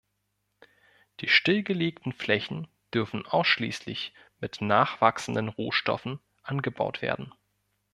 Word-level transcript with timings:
Die 1.19 1.27
stillgelegten 1.27 2.11
Flächen 2.11 2.67
dürfen 2.91 3.23
ausschließlich 3.27 4.15
mit 4.39 4.59
nachwachsenden 4.59 5.47
Rohstoffen 5.47 6.19
angebaut 6.41 7.03
werden. 7.03 7.31